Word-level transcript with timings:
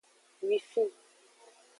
Wifi. 0.47 0.81